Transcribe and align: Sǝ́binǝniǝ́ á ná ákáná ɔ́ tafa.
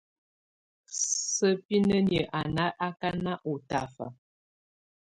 Sǝ́binǝniǝ́ 1.35 2.29
á 2.37 2.41
ná 2.55 2.65
ákáná 2.87 3.33
ɔ́ 3.51 3.55
tafa. 3.69 4.07